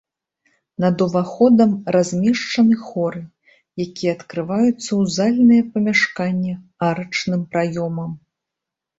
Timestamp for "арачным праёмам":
6.89-8.11